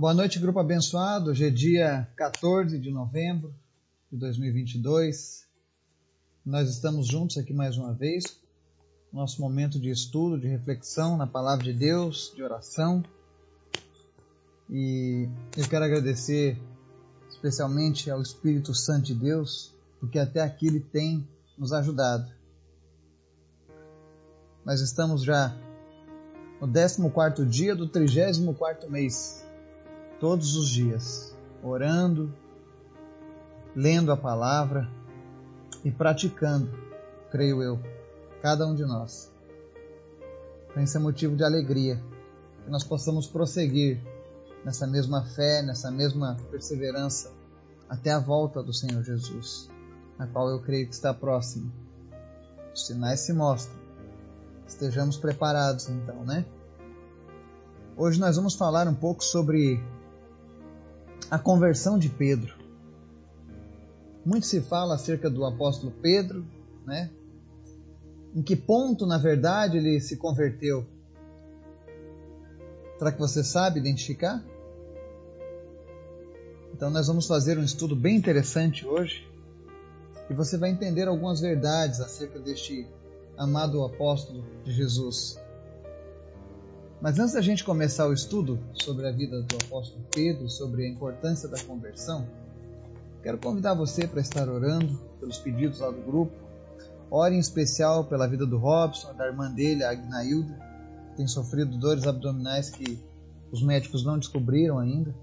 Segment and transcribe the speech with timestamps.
[0.00, 1.28] Boa noite, grupo abençoado.
[1.28, 3.54] Hoje é dia 14 de novembro
[4.10, 5.46] de 2022.
[6.42, 8.40] Nós estamos juntos aqui mais uma vez.
[9.12, 13.04] Nosso momento de estudo, de reflexão na palavra de Deus, de oração.
[14.70, 16.56] E eu quero agradecer
[17.28, 21.28] especialmente ao Espírito Santo de Deus, porque até aqui ele tem
[21.58, 22.26] nos ajudado.
[24.64, 25.54] Nós estamos já
[26.58, 29.49] no 14 dia do 34 mês
[30.20, 32.32] todos os dias, orando,
[33.74, 34.86] lendo a palavra
[35.82, 36.70] e praticando,
[37.30, 37.80] creio eu,
[38.42, 39.32] cada um de nós.
[40.70, 42.00] Então, isso é motivo de alegria,
[42.64, 43.98] que nós possamos prosseguir
[44.62, 47.32] nessa mesma fé, nessa mesma perseverança,
[47.88, 49.70] até a volta do Senhor Jesus,
[50.18, 51.72] a qual eu creio que está próximo.
[52.74, 53.80] Os sinais se mostram.
[54.66, 56.44] Estejamos preparados então, né?
[57.96, 59.82] Hoje nós vamos falar um pouco sobre
[61.30, 62.54] a conversão de Pedro.
[64.24, 66.44] Muito se fala acerca do apóstolo Pedro,
[66.84, 67.10] né?
[68.34, 70.86] Em que ponto, na verdade, ele se converteu?
[72.98, 74.44] Será que você sabe identificar?
[76.74, 79.28] Então, nós vamos fazer um estudo bem interessante hoje
[80.28, 82.86] e você vai entender algumas verdades acerca deste
[83.36, 85.38] amado apóstolo de Jesus.
[87.00, 90.88] Mas antes da gente começar o estudo sobre a vida do apóstolo Pedro, sobre a
[90.88, 92.28] importância da conversão,
[93.22, 96.32] quero convidar você para estar orando pelos pedidos lá do grupo.
[97.10, 100.54] Ore em especial pela vida do Robson, da irmã dele, a Agnailda,
[101.08, 103.02] que tem sofrido dores abdominais que
[103.50, 105.14] os médicos não descobriram ainda.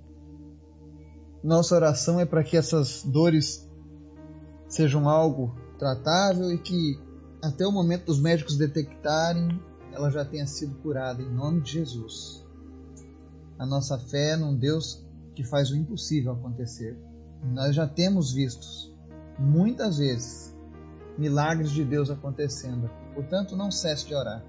[1.43, 3.69] Nossa oração é para que essas dores
[4.67, 6.99] sejam algo tratável e que
[7.41, 9.61] até o momento dos médicos detectarem
[9.97, 12.45] ela já tenha sido curada em nome de Jesus.
[13.57, 16.95] A nossa fé é num Deus que faz o impossível acontecer.
[17.43, 18.95] Nós já temos visto
[19.39, 20.55] muitas vezes
[21.17, 22.87] milagres de Deus acontecendo.
[23.15, 24.45] Portanto, não cesse de orar.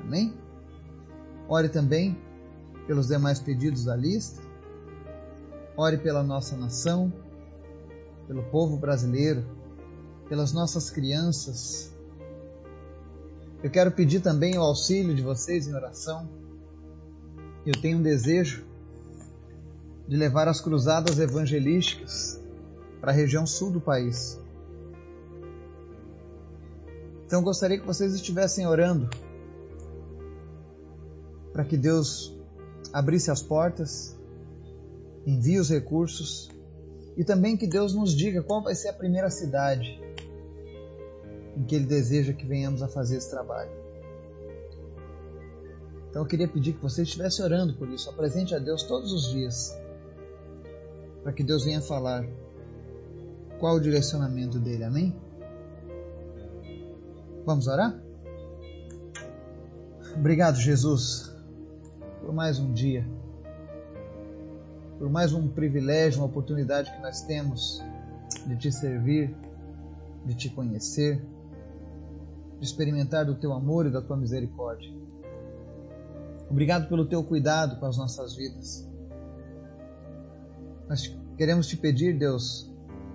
[0.00, 0.32] Amém?
[1.48, 2.16] Ore também
[2.86, 4.40] pelos demais pedidos da lista.
[5.76, 7.12] Ore pela nossa nação,
[8.28, 9.44] pelo povo brasileiro,
[10.28, 11.92] pelas nossas crianças,
[13.62, 16.28] eu quero pedir também o auxílio de vocês em oração.
[17.66, 18.64] Eu tenho um desejo
[20.06, 22.40] de levar as cruzadas evangelísticas
[23.00, 24.40] para a região sul do país.
[27.26, 29.10] Então eu gostaria que vocês estivessem orando
[31.52, 32.34] para que Deus
[32.92, 34.16] abrisse as portas,
[35.26, 36.48] envie os recursos
[37.16, 40.00] e também que Deus nos diga qual vai ser a primeira cidade
[41.58, 43.70] em que Ele deseja que venhamos a fazer esse trabalho.
[46.08, 48.08] Então eu queria pedir que você estivesse orando por isso.
[48.08, 49.76] Apresente a Deus todos os dias,
[51.22, 52.24] para que Deus venha falar
[53.58, 54.84] qual o direcionamento dele.
[54.84, 55.14] Amém?
[57.44, 58.00] Vamos orar?
[60.14, 61.34] Obrigado, Jesus,
[62.20, 63.06] por mais um dia,
[64.98, 67.82] por mais um privilégio, uma oportunidade que nós temos
[68.46, 69.34] de te servir,
[70.24, 71.22] de te conhecer
[72.58, 74.92] de experimentar do teu amor e da tua misericórdia.
[76.50, 78.88] Obrigado pelo teu cuidado com as nossas vidas.
[80.88, 82.70] Nós queremos te pedir, Deus,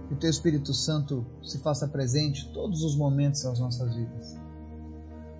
[0.07, 4.37] que o teu Espírito Santo se faça presente todos os momentos das nossas vidas.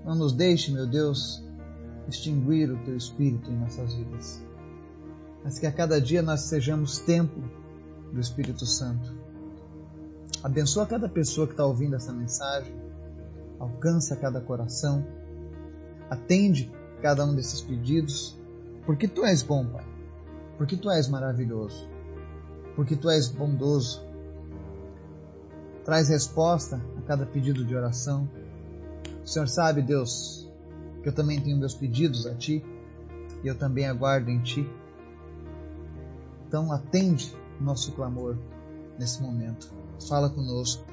[0.03, 1.43] Não nos deixe, meu Deus,
[2.09, 4.43] extinguir o teu Espírito em nossas vidas,
[5.43, 7.43] mas que a cada dia nós sejamos templo
[8.11, 9.13] do Espírito Santo.
[10.41, 12.75] Abençoa cada pessoa que está ouvindo essa mensagem
[13.63, 15.05] alcança cada coração,
[16.09, 18.37] atende cada um desses pedidos,
[18.85, 19.85] porque tu és bom, Pai,
[20.57, 21.89] porque tu és maravilhoso,
[22.75, 24.05] porque tu és bondoso.
[25.83, 28.29] Traz resposta a cada pedido de oração.
[29.23, 30.49] O Senhor sabe, Deus,
[31.01, 32.63] que eu também tenho meus pedidos a Ti
[33.43, 34.69] e eu também aguardo em Ti.
[36.47, 38.37] Então, atende o nosso clamor
[38.97, 39.73] nesse momento.
[40.07, 40.92] Fala conosco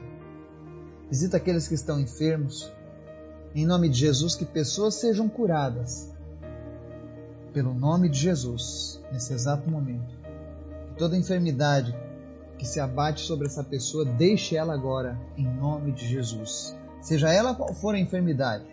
[1.11, 2.73] Visita aqueles que estão enfermos.
[3.53, 6.09] Em nome de Jesus, que pessoas sejam curadas.
[7.53, 10.15] Pelo nome de Jesus, nesse exato momento.
[10.87, 11.93] Que toda enfermidade
[12.57, 16.77] que se abate sobre essa pessoa, deixe ela agora, em nome de Jesus.
[17.01, 18.67] Seja ela qual for a enfermidade.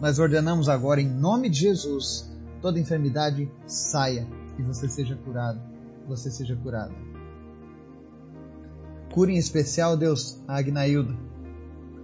[0.00, 2.28] Nós ordenamos agora, em nome de Jesus,
[2.60, 4.26] toda enfermidade saia
[4.58, 5.60] e você seja curado.
[6.08, 6.94] Você seja curada.
[9.12, 11.27] Cure em especial, Deus, a Agnailda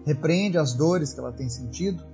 [0.04, 2.04] repreende as dores que ela tem sentido.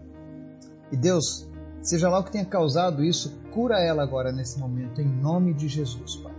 [0.92, 1.50] E Deus,
[1.82, 5.66] Seja lá o que tenha causado isso, cura ela agora nesse momento, em nome de
[5.66, 6.34] Jesus, Pai.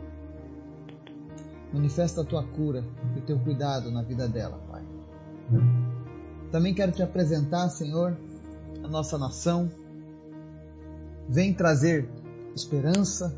[1.74, 2.84] Manifesta a tua cura
[3.16, 4.84] e o teu cuidado na vida dela, Pai.
[6.52, 8.16] Também quero te apresentar, Senhor,
[8.84, 9.72] a nossa nação.
[11.28, 12.08] Vem trazer
[12.56, 13.36] esperança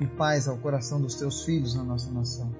[0.00, 2.50] e paz ao coração dos teus filhos na nossa nação.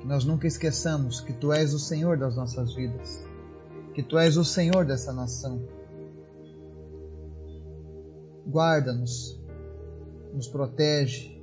[0.00, 3.24] Que nós nunca esqueçamos que tu és o Senhor das nossas vidas,
[3.94, 5.62] que tu és o Senhor dessa nação.
[8.46, 9.40] Guarda-nos,
[10.32, 11.40] nos protege,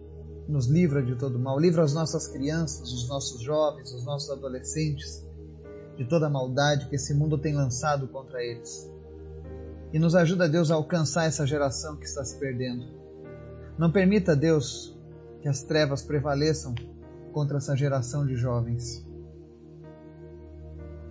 [0.47, 5.25] nos livra de todo mal, livra as nossas crianças, os nossos jovens, os nossos adolescentes
[5.97, 8.89] de toda a maldade que esse mundo tem lançado contra eles.
[9.91, 12.85] E nos ajuda, Deus, a alcançar essa geração que está se perdendo.
[13.77, 14.97] Não permita, Deus,
[15.41, 16.75] que as trevas prevaleçam
[17.31, 19.06] contra essa geração de jovens.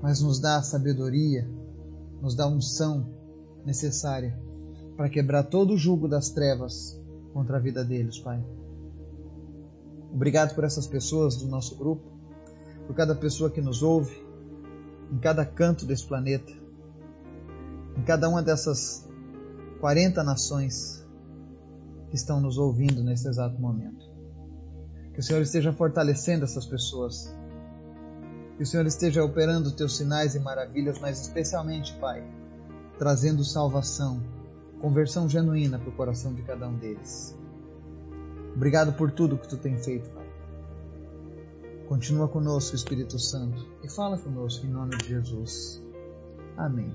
[0.02, 1.48] Mas nos dá a sabedoria,
[2.20, 3.08] nos dá a unção
[3.64, 4.38] necessária
[4.96, 7.00] para quebrar todo o jugo das trevas
[7.32, 8.42] contra a vida deles, Pai.
[10.12, 12.02] Obrigado por essas pessoas do nosso grupo,
[12.86, 14.24] por cada pessoa que nos ouve,
[15.12, 16.50] em cada canto desse planeta,
[17.96, 19.06] em cada uma dessas
[19.80, 21.04] 40 nações
[22.08, 24.06] que estão nos ouvindo nesse exato momento.
[25.12, 27.35] Que o Senhor esteja fortalecendo essas pessoas.
[28.56, 32.24] Que o Senhor esteja operando teus sinais e maravilhas, mas especialmente, Pai,
[32.98, 34.22] trazendo salvação,
[34.80, 37.36] conversão genuína para o coração de cada um deles.
[38.54, 40.26] Obrigado por tudo que tu tem feito, Pai.
[41.86, 45.82] Continua conosco, Espírito Santo, e fala conosco em nome de Jesus.
[46.56, 46.92] Amém.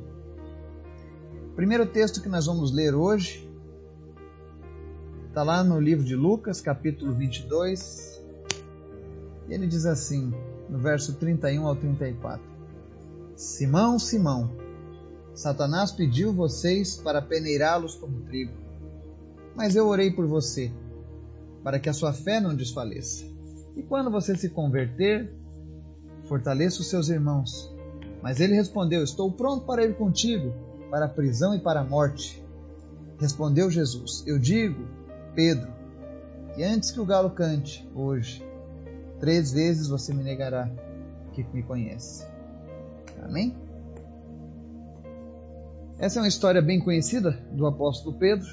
[1.51, 3.47] O primeiro texto que nós vamos ler hoje
[5.27, 8.21] está lá no livro de Lucas, capítulo 22,
[9.47, 10.33] e ele diz assim,
[10.71, 12.41] no verso 31 ao 34:
[13.35, 14.49] Simão, Simão,
[15.35, 18.53] Satanás pediu vocês para peneirá-los como trigo.
[19.53, 20.71] Mas eu orei por você,
[21.61, 23.25] para que a sua fé não desfaleça.
[23.75, 25.33] E quando você se converter,
[26.23, 27.73] fortaleça os seus irmãos.
[28.21, 30.53] Mas ele respondeu: Estou pronto para ir contigo,
[30.89, 32.41] para a prisão e para a morte.
[33.19, 34.87] Respondeu Jesus: Eu digo,
[35.35, 35.71] Pedro,
[36.55, 38.45] que antes que o galo cante, hoje,
[39.21, 40.67] Três vezes você me negará
[41.31, 42.25] que me conhece.
[43.23, 43.55] Amém?
[45.99, 48.49] Essa é uma história bem conhecida do apóstolo Pedro,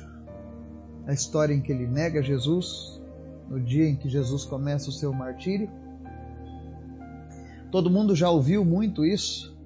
[1.06, 3.00] a história em que ele nega Jesus,
[3.48, 5.70] no dia em que Jesus começa o seu martírio.
[7.72, 9.56] Todo mundo já ouviu muito isso.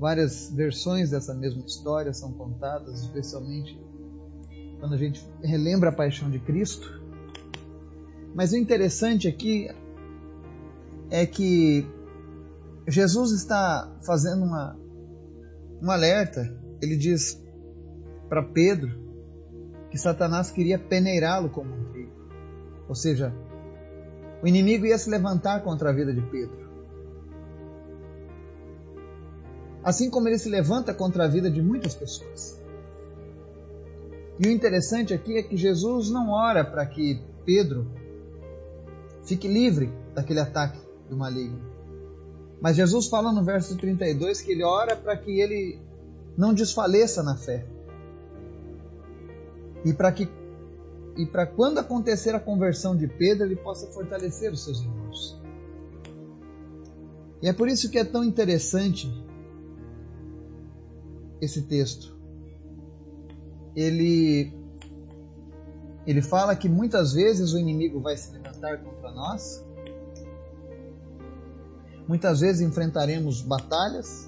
[0.00, 3.78] Várias versões dessa mesma história são contadas, especialmente
[4.80, 6.97] quando a gente relembra a paixão de Cristo.
[8.38, 9.68] Mas o interessante aqui
[11.10, 11.84] é que
[12.86, 14.78] Jesus está fazendo uma,
[15.82, 16.42] um alerta.
[16.80, 17.42] Ele diz
[18.28, 18.96] para Pedro
[19.90, 22.12] que Satanás queria peneirá-lo como um trigo.
[22.88, 23.34] Ou seja,
[24.40, 26.70] o inimigo ia se levantar contra a vida de Pedro.
[29.82, 32.62] Assim como ele se levanta contra a vida de muitas pessoas.
[34.38, 37.97] E o interessante aqui é que Jesus não ora para que Pedro
[39.28, 40.80] Fique livre daquele ataque
[41.10, 41.60] do maligno.
[42.62, 45.78] Mas Jesus fala no verso 32 que ele ora para que ele
[46.34, 47.66] não desfaleça na fé.
[49.84, 50.26] E para que
[51.14, 55.38] e para quando acontecer a conversão de Pedro, ele possa fortalecer os seus irmãos.
[57.42, 59.12] E é por isso que é tão interessante
[61.38, 62.16] esse texto.
[63.76, 64.57] Ele
[66.10, 69.62] ele fala que muitas vezes o inimigo vai se levantar contra nós.
[72.08, 74.26] Muitas vezes enfrentaremos batalhas.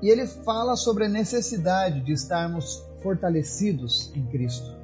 [0.00, 4.74] E ele fala sobre a necessidade de estarmos fortalecidos em Cristo.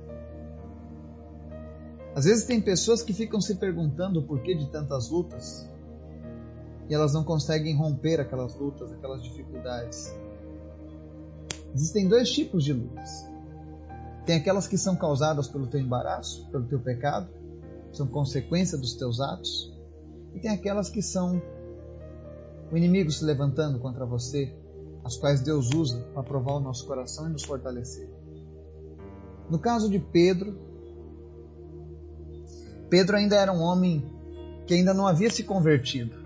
[2.15, 5.67] Às vezes tem pessoas que ficam se perguntando o porquê de tantas lutas
[6.91, 10.15] e elas não conseguem romper aquelas lutas, aquelas dificuldades.
[11.75, 13.36] Existem dois tipos de lutas.
[14.27, 17.29] Tem aquelas que são causadas pelo teu embaraço, pelo teu pecado,
[17.93, 19.73] são consequência dos teus atos.
[20.35, 21.41] E tem aquelas que são
[22.71, 24.53] o inimigo se levantando contra você,
[25.05, 28.11] as quais Deus usa para provar o nosso coração e nos fortalecer.
[29.49, 30.59] No caso de Pedro,
[32.91, 34.05] Pedro ainda era um homem
[34.67, 36.17] que ainda não havia se convertido.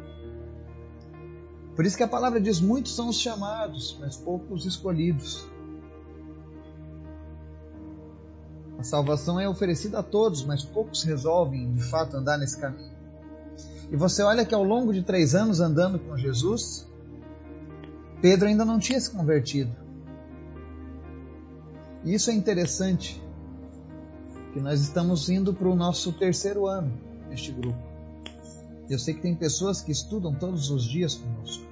[1.77, 5.47] Por isso que a palavra diz: muitos são os chamados, mas poucos escolhidos.
[8.81, 12.91] A salvação é oferecida a todos, mas poucos resolvem de fato andar nesse caminho.
[13.91, 16.89] E você olha que ao longo de três anos andando com Jesus,
[18.23, 19.71] Pedro ainda não tinha se convertido.
[22.07, 23.23] E isso é interessante,
[24.55, 26.91] que nós estamos indo para o nosso terceiro ano
[27.29, 27.79] neste grupo.
[28.89, 31.67] Eu sei que tem pessoas que estudam todos os dias conosco.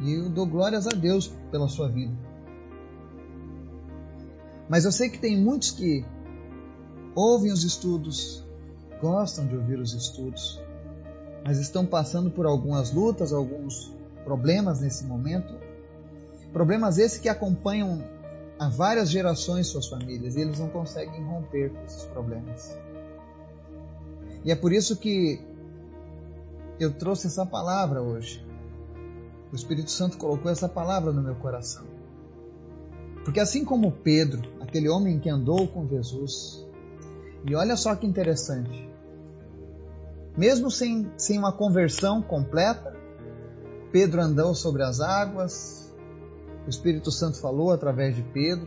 [0.00, 2.12] E eu dou glórias a Deus pela sua vida.
[4.68, 6.04] Mas eu sei que tem muitos que
[7.14, 8.44] ouvem os estudos,
[9.00, 10.60] gostam de ouvir os estudos,
[11.44, 13.94] mas estão passando por algumas lutas, alguns
[14.24, 15.54] problemas nesse momento.
[16.52, 18.04] Problemas esses que acompanham
[18.58, 22.76] há várias gerações suas famílias e eles não conseguem romper com esses problemas.
[24.44, 25.40] E é por isso que
[26.78, 28.46] eu trouxe essa palavra hoje.
[29.50, 31.97] O Espírito Santo colocou essa palavra no meu coração.
[33.28, 36.66] Porque assim como Pedro, aquele homem que andou com Jesus,
[37.44, 38.90] e olha só que interessante,
[40.34, 42.96] mesmo sem, sem uma conversão completa,
[43.92, 45.94] Pedro andou sobre as águas,
[46.66, 48.66] o Espírito Santo falou através de Pedro,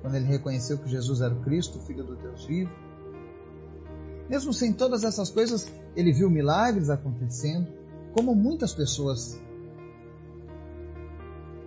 [0.00, 2.72] quando ele reconheceu que Jesus era o Cristo, o Filho do Deus vivo.
[4.26, 7.68] Mesmo sem todas essas coisas, ele viu milagres acontecendo,
[8.14, 9.38] como muitas pessoas.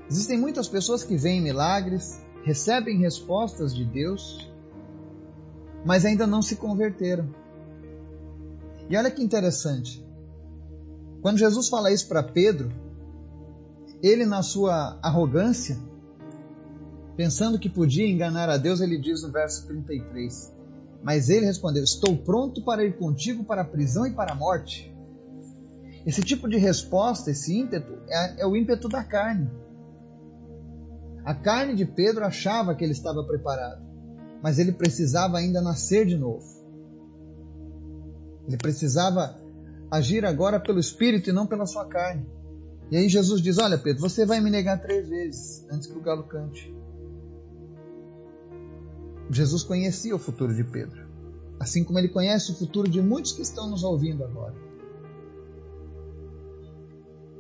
[0.10, 4.52] Existem muitas pessoas que veem milagres, recebem respostas de Deus,
[5.86, 7.30] mas ainda não se converteram.
[8.90, 10.04] E olha que interessante.
[11.22, 12.72] Quando Jesus fala isso para Pedro,
[14.02, 15.78] ele, na sua arrogância,
[17.16, 20.52] pensando que podia enganar a Deus, ele diz no verso 33:
[21.04, 24.92] Mas ele respondeu: Estou pronto para ir contigo para a prisão e para a morte.
[26.04, 29.52] Esse tipo de resposta, esse ímpeto, é, é o ímpeto da carne.
[31.30, 33.86] A carne de Pedro achava que ele estava preparado,
[34.42, 36.44] mas ele precisava ainda nascer de novo.
[38.48, 39.40] Ele precisava
[39.92, 42.26] agir agora pelo Espírito e não pela sua carne.
[42.90, 46.02] E aí Jesus diz: Olha, Pedro, você vai me negar três vezes antes que o
[46.02, 46.76] galo cante.
[49.30, 51.06] Jesus conhecia o futuro de Pedro,
[51.60, 54.56] assim como ele conhece o futuro de muitos que estão nos ouvindo agora.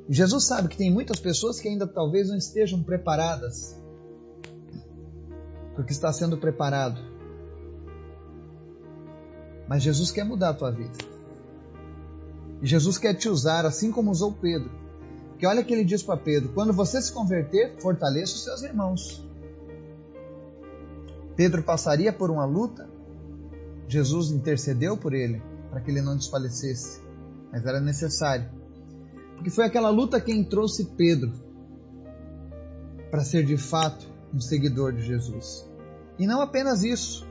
[0.07, 3.78] Jesus sabe que tem muitas pessoas que ainda talvez não estejam preparadas
[5.79, 6.99] porque está sendo preparado.
[9.65, 10.97] Mas Jesus quer mudar a tua vida.
[12.61, 14.69] E Jesus quer te usar assim como usou Pedro.
[15.37, 19.25] Que olha que ele diz para Pedro: quando você se converter, fortaleça os seus irmãos.
[21.37, 22.89] Pedro passaria por uma luta.
[23.87, 26.99] Jesus intercedeu por ele para que ele não desfalecesse,
[27.53, 28.49] mas era necessário.
[29.35, 31.31] Porque foi aquela luta quem trouxe Pedro
[33.09, 35.68] para ser de fato um seguidor de Jesus.
[36.19, 37.25] E não apenas isso.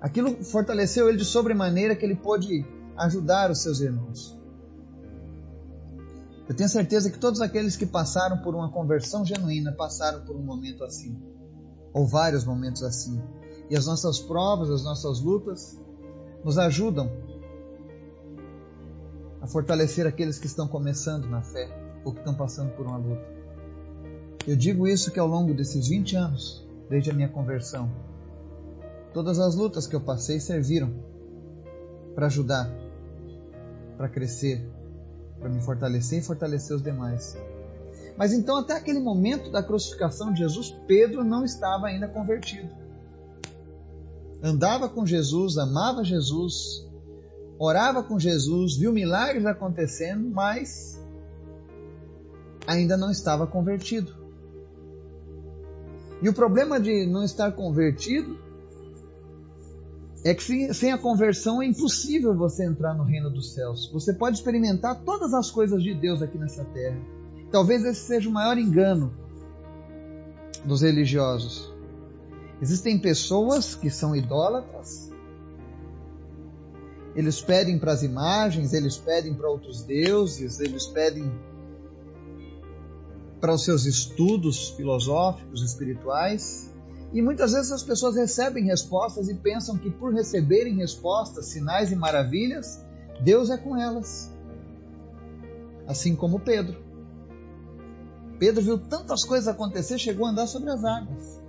[0.00, 2.64] Aquilo fortaleceu ele de sobremaneira que ele pôde
[2.96, 4.38] ajudar os seus irmãos.
[6.48, 10.42] Eu tenho certeza que todos aqueles que passaram por uma conversão genuína passaram por um
[10.42, 11.16] momento assim,
[11.92, 13.22] ou vários momentos assim.
[13.70, 15.78] E as nossas provas, as nossas lutas,
[16.44, 17.10] nos ajudam
[19.40, 21.68] a fortalecer aqueles que estão começando na fé
[22.04, 23.24] ou que estão passando por uma luta.
[24.46, 27.90] Eu digo isso que ao longo desses 20 anos, desde a minha conversão,
[29.14, 30.92] todas as lutas que eu passei serviram
[32.14, 32.70] para ajudar
[34.00, 34.66] para crescer,
[35.38, 37.36] para me fortalecer e fortalecer os demais.
[38.16, 42.70] Mas então, até aquele momento da crucificação de Jesus, Pedro não estava ainda convertido.
[44.42, 46.88] Andava com Jesus, amava Jesus,
[47.58, 50.98] orava com Jesus, viu milagres acontecendo, mas
[52.66, 54.19] ainda não estava convertido.
[56.22, 58.38] E o problema de não estar convertido
[60.22, 63.90] é que sem a conversão é impossível você entrar no reino dos céus.
[63.92, 66.98] Você pode experimentar todas as coisas de Deus aqui nessa terra.
[67.50, 69.12] Talvez esse seja o maior engano
[70.64, 71.72] dos religiosos.
[72.60, 75.10] Existem pessoas que são idólatras.
[77.16, 81.32] Eles pedem para as imagens, eles pedem para outros deuses, eles pedem
[83.40, 86.70] para os seus estudos filosóficos, espirituais.
[87.12, 91.96] E muitas vezes as pessoas recebem respostas e pensam que por receberem respostas, sinais e
[91.96, 92.84] maravilhas,
[93.22, 94.30] Deus é com elas.
[95.86, 96.76] Assim como Pedro.
[98.38, 101.40] Pedro viu tantas coisas acontecer, chegou a andar sobre as águas.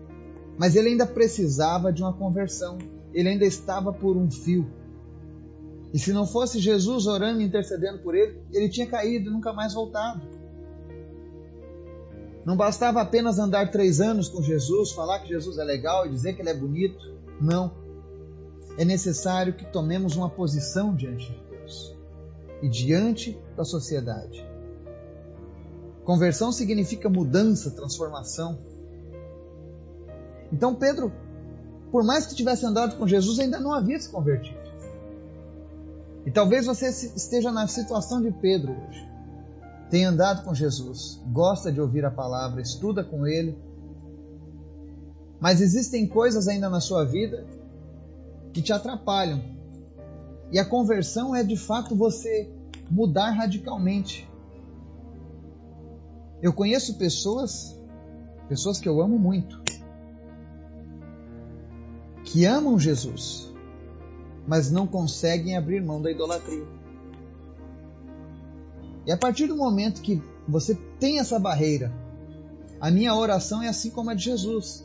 [0.57, 2.77] Mas ele ainda precisava de uma conversão.
[3.13, 4.67] Ele ainda estava por um fio.
[5.93, 9.53] E se não fosse Jesus orando e intercedendo por ele, ele tinha caído e nunca
[9.53, 10.21] mais voltado.
[12.45, 16.33] Não bastava apenas andar três anos com Jesus, falar que Jesus é legal e dizer
[16.33, 16.99] que ele é bonito.
[17.39, 17.71] Não.
[18.77, 21.95] É necessário que tomemos uma posição diante de Deus
[22.61, 24.45] e diante da sociedade.
[26.03, 28.59] Conversão significa mudança, transformação.
[30.51, 31.11] Então Pedro,
[31.91, 34.59] por mais que tivesse andado com Jesus, ainda não havia se convertido.
[36.25, 39.10] E talvez você esteja na situação de Pedro hoje.
[39.91, 43.57] Tem andado com Jesus, gosta de ouvir a palavra, estuda com ele,
[45.37, 47.45] mas existem coisas ainda na sua vida
[48.53, 49.43] que te atrapalham.
[50.49, 52.49] E a conversão é de fato você
[52.89, 54.29] mudar radicalmente.
[56.41, 57.77] Eu conheço pessoas,
[58.47, 59.61] pessoas que eu amo muito,
[62.23, 63.53] que amam Jesus,
[64.47, 66.80] mas não conseguem abrir mão da idolatria.
[69.05, 71.91] E a partir do momento que você tem essa barreira,
[72.79, 74.83] a minha oração é assim como a de Jesus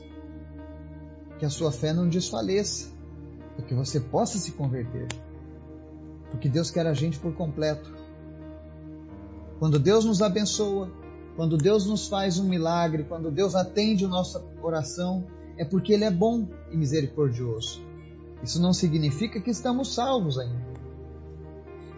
[1.38, 2.88] que a sua fé não desfaleça,
[3.58, 5.08] e que você possa se converter.
[6.30, 7.94] Porque Deus quer a gente por completo.
[9.58, 10.90] Quando Deus nos abençoa,
[11.34, 16.04] quando Deus nos faz um milagre, quando Deus atende a nossa oração, é porque Ele
[16.04, 17.82] é bom e misericordioso.
[18.42, 20.75] Isso não significa que estamos salvos ainda.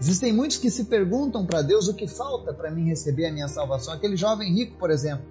[0.01, 3.49] Existem muitos que se perguntam para Deus o que falta para mim receber a minha
[3.49, 3.93] salvação.
[3.93, 5.27] Aquele jovem rico, por exemplo,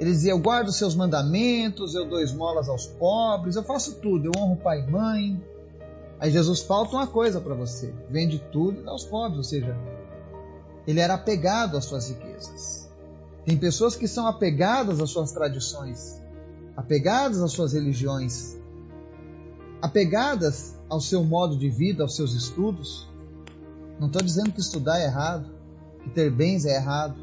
[0.00, 4.26] ele dizia: Eu guardo os seus mandamentos, eu dou esmolas aos pobres, eu faço tudo,
[4.26, 5.44] eu honro pai e mãe.
[6.18, 9.38] Aí Jesus falta uma coisa para você: vende tudo e dá aos pobres.
[9.38, 9.76] Ou seja,
[10.86, 12.90] ele era apegado às suas riquezas.
[13.44, 16.20] Tem pessoas que são apegadas às suas tradições,
[16.76, 18.56] apegadas às suas religiões,
[19.80, 23.08] apegadas ao seu modo de vida, aos seus estudos.
[23.98, 25.50] Não estou dizendo que estudar é errado,
[26.02, 27.16] que ter bens é errado.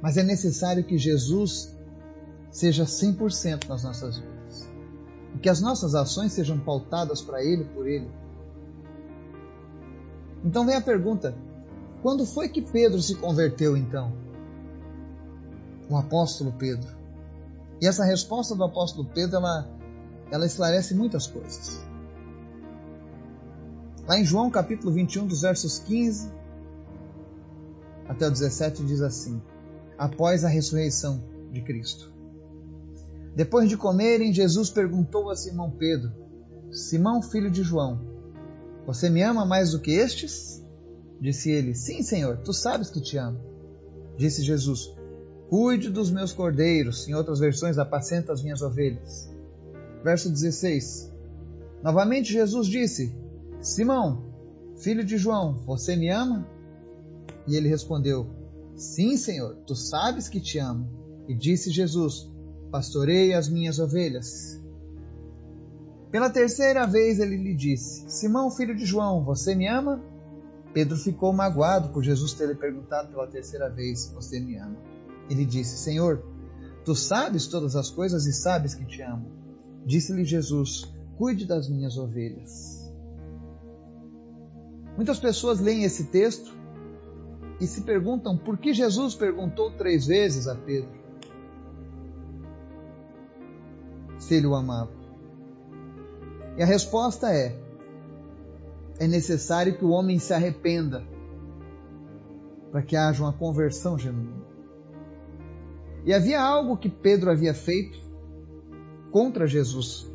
[0.00, 1.76] Mas é necessário que Jesus
[2.52, 4.70] seja 100% nas nossas vidas.
[5.34, 8.08] E que as nossas ações sejam pautadas para Ele, por Ele.
[10.44, 11.34] Então vem a pergunta:
[12.00, 14.12] quando foi que Pedro se converteu então?
[15.90, 16.94] O apóstolo Pedro.
[17.80, 19.68] E essa resposta do apóstolo Pedro, ela,
[20.30, 21.91] ela esclarece muitas coisas.
[24.06, 26.30] Lá em João capítulo 21, dos versos 15
[28.08, 29.40] até o 17, diz assim:
[29.96, 32.12] após a ressurreição de Cristo.
[33.36, 36.12] Depois de comerem, Jesus perguntou a Simão Pedro:
[36.72, 38.00] Simão, filho de João,
[38.86, 40.62] você me ama mais do que estes?
[41.20, 43.38] Disse ele: Sim, Senhor, tu sabes que te amo.
[44.16, 44.92] Disse Jesus:
[45.48, 49.30] Cuide dos meus cordeiros, em outras versões, apacenta as minhas ovelhas.
[50.02, 51.12] Verso 16.
[51.82, 53.14] Novamente Jesus disse:
[53.62, 54.24] Simão,
[54.76, 56.44] filho de João, você me ama?
[57.46, 58.28] E ele respondeu:
[58.74, 60.88] Sim, Senhor, tu sabes que te amo.
[61.28, 62.28] E disse Jesus:
[62.72, 64.60] Pastorei as minhas ovelhas.
[66.10, 70.02] Pela terceira vez ele lhe disse: Simão, filho de João, você me ama?
[70.74, 74.76] Pedro ficou magoado por Jesus ter lhe perguntado pela terceira vez: Você me ama?
[75.30, 76.20] Ele disse: Senhor,
[76.84, 79.30] tu sabes todas as coisas e sabes que te amo.
[79.86, 82.81] Disse-lhe Jesus: Cuide das minhas ovelhas.
[85.02, 86.54] Muitas pessoas leem esse texto
[87.58, 90.92] e se perguntam por que Jesus perguntou três vezes a Pedro
[94.16, 94.92] se ele o amava.
[96.56, 97.58] E a resposta é:
[99.00, 101.04] é necessário que o homem se arrependa
[102.70, 104.46] para que haja uma conversão genuína.
[106.04, 107.98] E havia algo que Pedro havia feito
[109.10, 110.08] contra Jesus,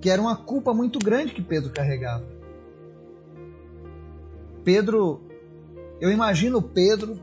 [0.00, 2.24] que era uma culpa muito grande que Pedro carregava.
[4.64, 5.20] Pedro,
[6.00, 7.18] eu imagino Pedro,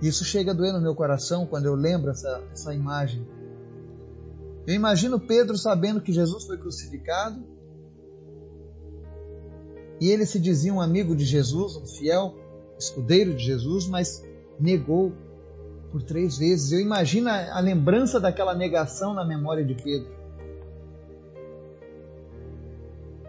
[0.00, 3.26] isso chega a doer no meu coração quando eu lembro essa, essa imagem.
[4.66, 7.42] Eu imagino Pedro sabendo que Jesus foi crucificado
[10.00, 12.34] e ele se dizia um amigo de Jesus, um fiel
[12.78, 14.24] escudeiro de Jesus, mas
[14.58, 15.12] negou
[15.90, 16.72] por três vezes.
[16.72, 20.21] Eu imagino a lembrança daquela negação na memória de Pedro.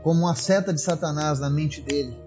[0.04, 2.24] Como uma seta de Satanás na mente dele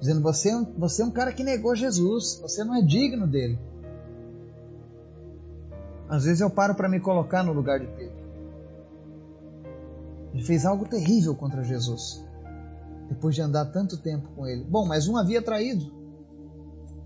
[0.00, 3.58] dizendo: você, é você é um cara que negou Jesus, você não é digno dele.
[6.08, 8.18] Às vezes eu paro para me colocar no lugar de Pedro.
[10.32, 12.24] Ele fez algo terrível contra Jesus,
[13.08, 14.64] depois de andar tanto tempo com ele.
[14.64, 15.92] Bom, mas um havia traído,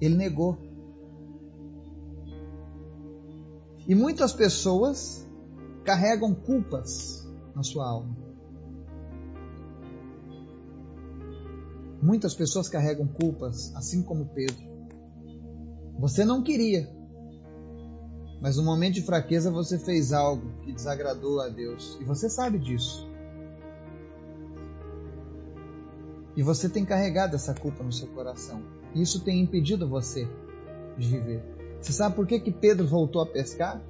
[0.01, 0.59] ele negou.
[3.89, 5.27] E muitas pessoas
[5.85, 8.32] carregam culpas na sua alma.
[12.03, 14.73] Muitas pessoas carregam culpas, assim como Pedro.
[16.01, 16.91] Você não queria,
[18.41, 22.59] mas no momento de fraqueza você fez algo que desagradou a Deus e você sabe
[22.59, 23.09] disso.
[26.37, 28.65] E você tem carregado essa culpa no seu coração.
[28.97, 30.29] Isso tem impedido você
[30.99, 31.45] de viver.
[31.81, 33.81] Você sabe por que, que Pedro voltou a pescar?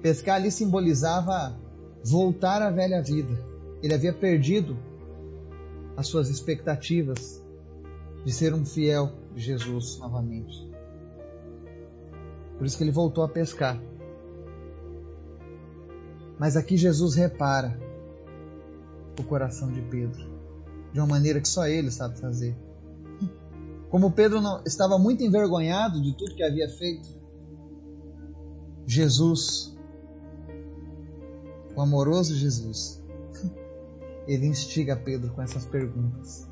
[0.00, 1.54] Pescar ali simbolizava
[2.02, 3.44] voltar à velha vida.
[3.82, 4.87] Ele havia perdido
[5.98, 7.44] as suas expectativas
[8.24, 10.70] de ser um fiel de Jesus novamente.
[12.56, 13.82] Por isso que ele voltou a pescar.
[16.38, 17.76] Mas aqui Jesus repara
[19.18, 20.24] o coração de Pedro
[20.92, 22.56] de uma maneira que só ele sabe fazer.
[23.90, 27.08] Como Pedro não, estava muito envergonhado de tudo que havia feito,
[28.86, 29.76] Jesus,
[31.74, 32.97] o amoroso Jesus,
[34.28, 36.46] ele instiga Pedro com essas perguntas.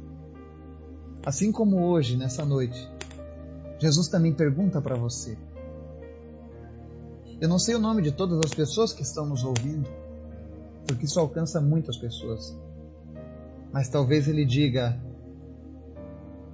[1.25, 2.91] Assim como hoje, nessa noite,
[3.79, 5.37] Jesus também pergunta para você.
[7.39, 9.91] Eu não sei o nome de todas as pessoas que estão nos ouvindo,
[10.87, 12.59] porque isso alcança muitas pessoas.
[13.71, 14.99] Mas talvez ele diga: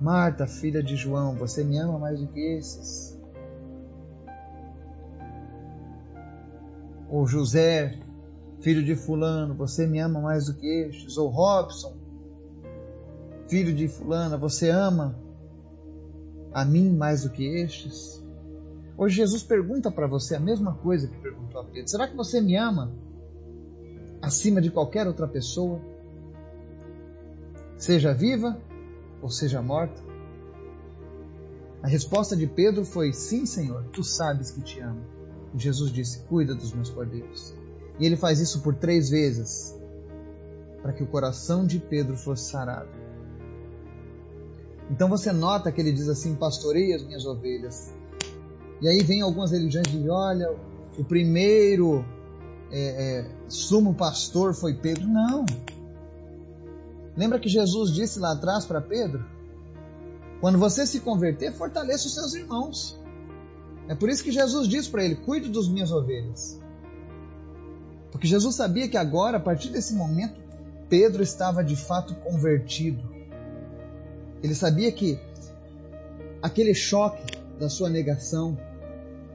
[0.01, 3.17] Marta, filha de João, você me ama mais do que esses?
[7.09, 8.01] Ou José,
[8.63, 11.19] filho de Fulano, você me ama mais do que estes?
[11.19, 11.95] Ou Robson,
[13.49, 15.19] filho de Fulana, você ama
[16.55, 18.23] a mim mais do que estes?
[18.97, 22.41] Hoje Jesus pergunta para você a mesma coisa que perguntou a Pedro: será que você
[22.41, 22.93] me ama
[24.21, 25.81] acima de qualquer outra pessoa?
[27.77, 28.57] Seja viva
[29.21, 30.01] ou seja morta?
[31.83, 35.01] A resposta de Pedro foi: Sim, Senhor, tu sabes que te amo.
[35.53, 37.62] E Jesus disse: Cuida dos meus cordeiros.
[37.99, 39.79] E ele faz isso por três vezes,
[40.81, 42.89] para que o coração de Pedro fosse sarado.
[44.91, 47.93] Então você nota que ele diz assim: Pastorei as minhas ovelhas.
[48.81, 50.51] E aí vem algumas religiões e Olha,
[50.99, 52.05] o primeiro
[52.71, 55.07] é, é, sumo pastor foi Pedro.
[55.07, 55.47] Não.
[57.17, 59.25] Lembra que Jesus disse lá atrás para Pedro?
[60.41, 63.01] Quando você se converter, fortaleça os seus irmãos.
[63.89, 66.61] É por isso que Jesus disse para ele: Cuide dos minhas ovelhas.
[68.13, 70.41] Porque Jesus sabia que agora, a partir desse momento,
[70.89, 73.03] Pedro estava de fato convertido.
[74.43, 75.19] Ele sabia que
[76.41, 78.57] aquele choque da sua negação,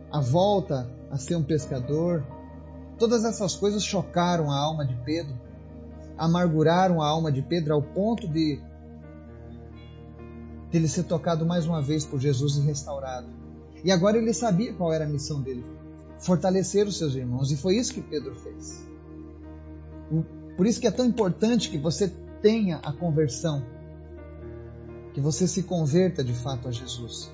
[0.09, 2.23] a volta a ser um pescador,
[2.97, 5.47] todas essas coisas chocaram a alma de Pedro
[6.17, 8.59] amarguraram a alma de Pedro ao ponto de,
[10.73, 13.27] ele ser tocado mais uma vez por Jesus e restaurado.
[13.83, 15.63] E agora ele sabia qual era a missão dele:
[16.19, 17.51] fortalecer os seus irmãos.
[17.51, 18.85] E foi isso que Pedro fez.
[20.55, 23.63] Por isso que é tão importante que você tenha a conversão,
[25.13, 27.31] que você se converta de fato a Jesus.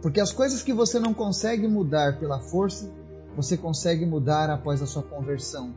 [0.00, 2.90] Porque as coisas que você não consegue mudar pela força,
[3.36, 5.74] você consegue mudar após a sua conversão.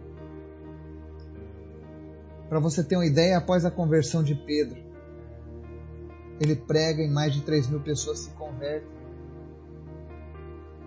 [2.48, 4.80] Para você ter uma ideia, após a conversão de Pedro,
[6.40, 9.03] ele prega e mais de 3 mil pessoas se convertem.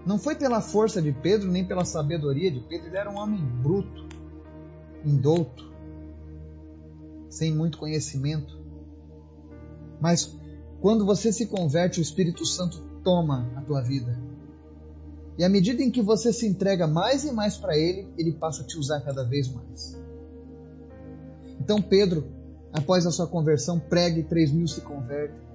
[0.07, 3.45] Não foi pela força de Pedro, nem pela sabedoria de Pedro, ele era um homem
[3.45, 4.07] bruto,
[5.05, 5.69] indouto,
[7.29, 8.57] sem muito conhecimento.
[10.01, 10.33] Mas
[10.81, 14.16] quando você se converte, o Espírito Santo toma a tua vida.
[15.37, 18.62] E à medida em que você se entrega mais e mais para Ele, Ele passa
[18.62, 20.01] a te usar cada vez mais.
[21.59, 22.29] Então Pedro,
[22.73, 25.46] após a sua conversão, prega e três mil se convertem.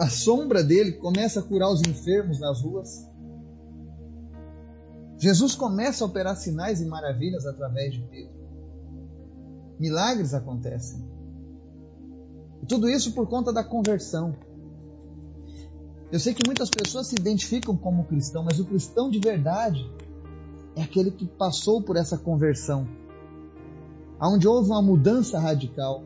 [0.00, 3.06] A sombra dele começa a curar os enfermos nas ruas.
[5.18, 8.40] Jesus começa a operar sinais e maravilhas através de Pedro.
[9.78, 11.06] Milagres acontecem.
[12.62, 14.34] E tudo isso por conta da conversão.
[16.10, 19.86] Eu sei que muitas pessoas se identificam como cristão, mas o cristão de verdade
[20.76, 22.88] é aquele que passou por essa conversão
[24.28, 26.04] onde houve uma mudança radical.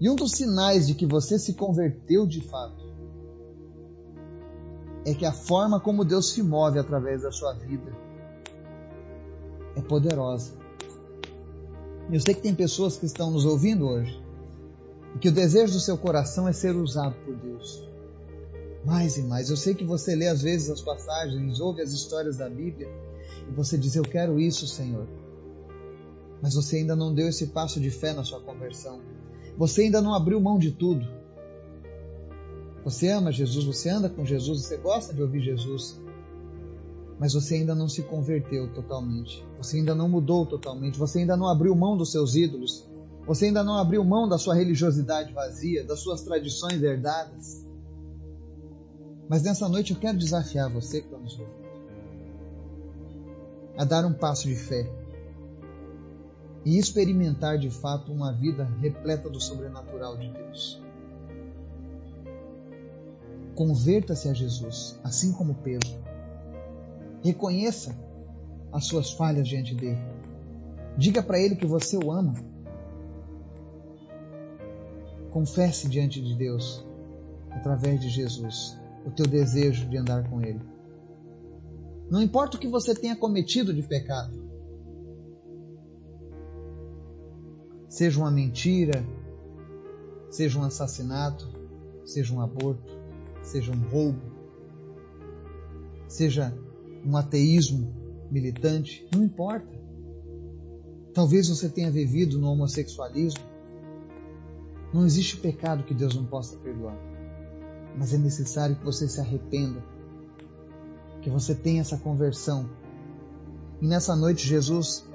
[0.00, 2.88] E um dos sinais de que você se converteu de fato
[5.04, 7.92] é que a forma como Deus se move através da sua vida
[9.76, 10.52] é poderosa.
[12.10, 14.20] Eu sei que tem pessoas que estão nos ouvindo hoje
[15.14, 17.86] e que o desejo do seu coração é ser usado por Deus.
[18.84, 19.50] Mais e mais.
[19.50, 22.88] Eu sei que você lê às vezes as passagens, ouve as histórias da Bíblia
[23.48, 25.06] e você diz: Eu quero isso, Senhor
[26.42, 29.00] mas você ainda não deu esse passo de fé na sua conversão.
[29.60, 31.06] Você ainda não abriu mão de tudo.
[32.82, 36.00] Você ama Jesus, você anda com Jesus, você gosta de ouvir Jesus,
[37.18, 39.46] mas você ainda não se converteu totalmente.
[39.58, 40.98] Você ainda não mudou totalmente.
[40.98, 42.88] Você ainda não abriu mão dos seus ídolos.
[43.26, 47.62] Você ainda não abriu mão da sua religiosidade vazia, das suas tradições herdadas.
[49.28, 51.60] Mas nessa noite eu quero desafiar você que está nos ouvindo
[53.76, 54.99] a dar um passo de fé
[56.64, 60.80] e experimentar de fato uma vida repleta do sobrenatural de Deus.
[63.54, 65.90] Converta-se a Jesus, assim como Pedro.
[67.22, 67.94] Reconheça
[68.72, 70.00] as suas falhas diante dele.
[70.96, 72.34] Diga para ele que você o ama.
[75.30, 76.84] Confesse diante de Deus,
[77.50, 80.60] através de Jesus, o teu desejo de andar com ele.
[82.10, 84.49] Não importa o que você tenha cometido de pecado,
[87.90, 89.04] seja uma mentira,
[90.30, 91.48] seja um assassinato,
[92.04, 92.96] seja um aborto,
[93.42, 94.22] seja um roubo,
[96.06, 96.56] seja
[97.04, 97.92] um ateísmo
[98.30, 99.68] militante, não importa.
[101.12, 103.42] Talvez você tenha vivido no homossexualismo.
[104.94, 106.96] Não existe pecado que Deus não possa perdoar.
[107.98, 109.84] Mas é necessário que você se arrependa,
[111.20, 112.70] que você tenha essa conversão.
[113.80, 115.09] E nessa noite, Jesus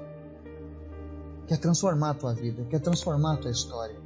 [1.46, 3.96] quer transformar a tua vida, quer transformar a tua história.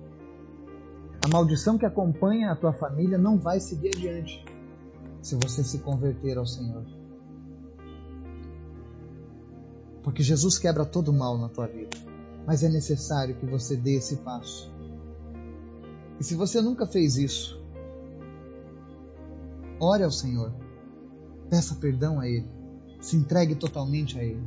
[1.22, 4.44] A maldição que acompanha a tua família não vai seguir adiante
[5.20, 6.84] se você se converter ao Senhor.
[10.02, 11.96] Porque Jesus quebra todo o mal na tua vida.
[12.46, 14.72] Mas é necessário que você dê esse passo.
[16.18, 17.62] E se você nunca fez isso,
[19.78, 20.52] ore ao Senhor.
[21.50, 22.48] Peça perdão a Ele.
[23.00, 24.42] Se entregue totalmente a Ele.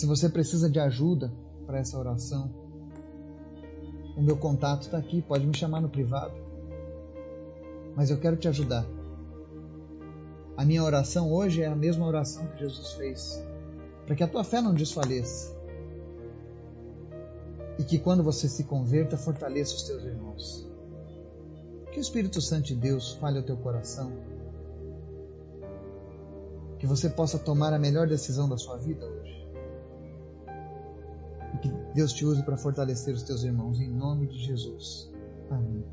[0.00, 1.30] Se você precisa de ajuda
[1.66, 2.50] para essa oração,
[4.16, 6.32] o meu contato está aqui, pode me chamar no privado.
[7.94, 8.86] Mas eu quero te ajudar.
[10.56, 13.44] A minha oração hoje é a mesma oração que Jesus fez,
[14.06, 15.54] para que a tua fé não desfaleça.
[17.78, 20.66] E que quando você se converta, fortaleça os teus irmãos.
[21.92, 24.10] Que o Espírito Santo de Deus fale ao teu coração.
[26.78, 29.19] Que você possa tomar a melhor decisão da sua vida hoje.
[31.94, 35.10] Deus te use para fortalecer os teus irmãos, em nome de Jesus.
[35.50, 35.84] Amém.